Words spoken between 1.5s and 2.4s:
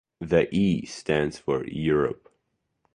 "Europe".